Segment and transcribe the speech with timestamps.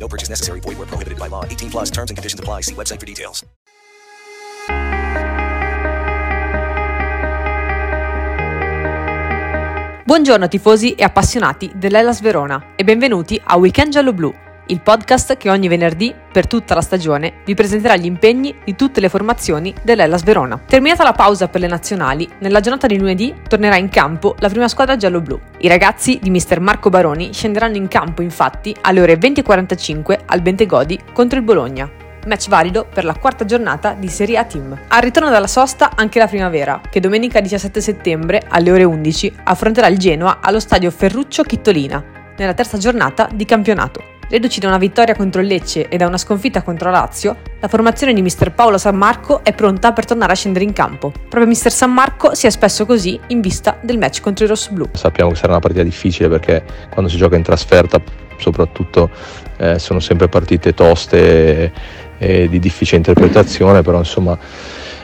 [0.00, 0.60] No purchase necessary.
[0.60, 1.44] Void where prohibited by law.
[1.44, 2.62] 18 plus terms and conditions apply.
[2.62, 3.44] See website for details.
[10.10, 14.34] Buongiorno tifosi e appassionati dell'Ellas Verona e benvenuti a Weekend Giallo Blu,
[14.70, 19.00] il podcast che ogni venerdì, per tutta la stagione, vi presenterà gli impegni di tutte
[19.00, 20.60] le formazioni dell'Ellas Verona.
[20.64, 24.68] Terminata la pausa per le nazionali, nella giornata di lunedì tornerà in campo la prima
[24.68, 25.38] squadra giallo-blu.
[25.58, 30.98] I ragazzi di mister Marco Baroni scenderanno in campo infatti alle ore 20.45 al Bentegodi
[31.12, 31.90] contro il Bologna
[32.26, 34.78] match valido per la quarta giornata di Serie A Team.
[34.88, 39.86] Al ritorno dalla sosta anche la primavera, che domenica 17 settembre alle ore 11 affronterà
[39.86, 42.04] il Genoa allo stadio Ferruccio Chittolina,
[42.36, 44.18] nella terza giornata di campionato.
[44.30, 47.66] Reduci da una vittoria contro il Lecce e da una sconfitta contro la Lazio, la
[47.66, 51.10] formazione di mister Paolo San Marco è pronta per tornare a scendere in campo.
[51.10, 54.88] Proprio mister San Marco si è espresso così in vista del match contro i rossoblù.
[54.92, 58.00] Sappiamo che sarà una partita difficile perché quando si gioca in trasferta
[58.36, 59.10] soprattutto
[59.56, 61.72] eh, sono sempre partite toste
[62.16, 64.38] e di difficile interpretazione, però insomma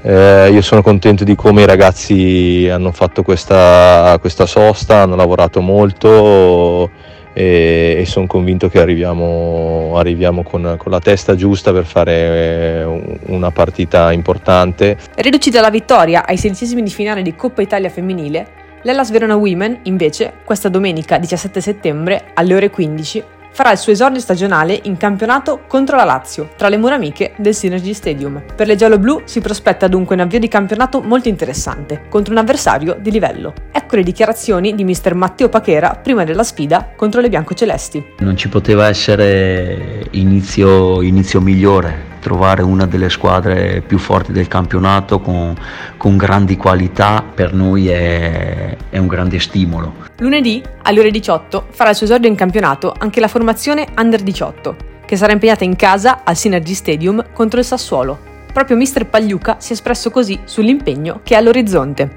[0.00, 5.60] eh, io sono contento di come i ragazzi hanno fatto questa, questa sosta, hanno lavorato
[5.60, 6.88] molto
[7.32, 12.84] e, e sono convinto che arriviamo, arriviamo con, con, la testa giusta per fare
[13.26, 14.96] una partita importante.
[15.16, 18.46] Riduci dalla vittoria ai sedicesimi di finale di Coppa Italia femminile,
[18.82, 23.24] l'Ellas Verona Women invece questa domenica 17 settembre alle ore 15
[23.58, 27.56] farà il suo esordio stagionale in campionato contro la Lazio, tra le mura amiche del
[27.56, 28.40] Synergy Stadium.
[28.54, 32.96] Per le giallo-blu si prospetta dunque un avvio di campionato molto interessante, contro un avversario
[33.00, 33.52] di livello.
[33.72, 38.14] Ecco le dichiarazioni di mister Matteo Pachera prima della sfida contro le biancocelesti.
[38.20, 45.18] Non ci poteva essere inizio, inizio migliore trovare una delle squadre più forti del campionato
[45.18, 45.56] con,
[45.96, 49.94] con grandi qualità per noi è, è, un grande stimolo.
[50.18, 54.76] Lunedì alle ore 18 farà il suo esordio in campionato anche la formazione Under 18
[55.06, 58.18] che sarà impegnata in casa al Synergy Stadium contro il Sassuolo.
[58.52, 62.14] Proprio mister Pagliuca si è espresso così sull'impegno che è all'orizzonte.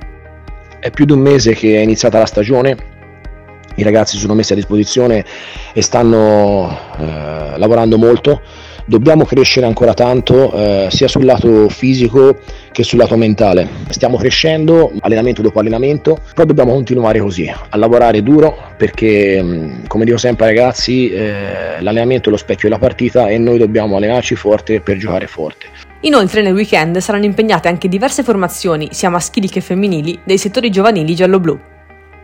[0.77, 2.75] È più di un mese che è iniziata la stagione,
[3.75, 5.23] i ragazzi sono messi a disposizione
[5.71, 8.41] e stanno eh, lavorando molto
[8.91, 12.39] dobbiamo crescere ancora tanto eh, sia sul lato fisico
[12.73, 13.65] che sul lato mentale.
[13.87, 20.03] Stiamo crescendo allenamento dopo allenamento, però dobbiamo continuare così, a lavorare duro perché mm, come
[20.03, 24.81] dico sempre ragazzi eh, l'allenamento è lo specchio della partita e noi dobbiamo allenarci forte
[24.81, 25.67] per giocare forte.
[26.01, 31.15] Inoltre nel weekend saranno impegnate anche diverse formazioni, sia maschili che femminili, dei settori giovanili
[31.15, 31.57] giallo-blu.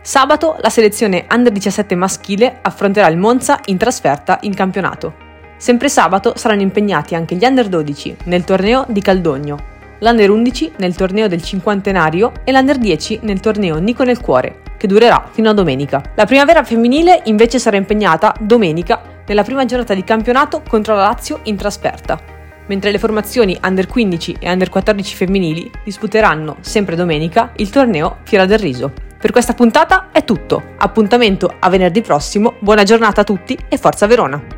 [0.02, 5.27] Sabato la selezione Under 17 maschile affronterà il Monza in trasferta in campionato.
[5.58, 9.58] Sempre sabato saranno impegnati anche gli Under 12 nel torneo di Caldogno,
[9.98, 14.86] l'Under 11 nel torneo del cinquantenario e l'Under 10 nel torneo Nico nel Cuore, che
[14.86, 16.00] durerà fino a domenica.
[16.14, 21.40] La primavera femminile invece sarà impegnata domenica nella prima giornata di campionato contro la Lazio
[21.44, 22.18] in trasferta,
[22.66, 28.46] mentre le formazioni Under 15 e Under 14 femminili disputeranno sempre domenica il torneo Fiera
[28.46, 28.92] del Riso.
[29.18, 30.62] Per questa puntata è tutto.
[30.78, 32.54] Appuntamento a venerdì prossimo.
[32.60, 34.57] Buona giornata a tutti e forza Verona!